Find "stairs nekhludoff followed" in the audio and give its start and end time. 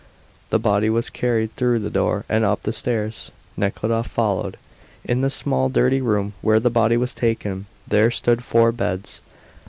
2.73-4.57